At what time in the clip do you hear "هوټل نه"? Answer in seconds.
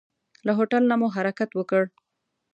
0.57-0.95